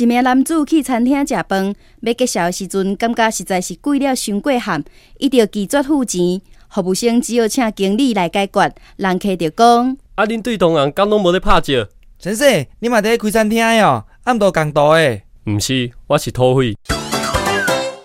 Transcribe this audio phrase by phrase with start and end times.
[0.00, 4.82] 一名男子去餐厅食饭，要结账时阵，感觉实在是贵了，伤过咸，
[5.18, 6.40] 伊就拒绝付钱。
[6.70, 8.72] 服务生只好请经理来解决。
[8.96, 11.86] 人客就讲：“啊，恁对同行敢拢无咧拍照？”
[12.18, 15.24] 先生，你嘛伫咧开餐厅哦，暗度共度诶？
[15.44, 16.74] 毋是，我是土匪。